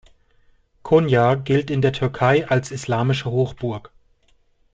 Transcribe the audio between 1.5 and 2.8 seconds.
in der Türkei als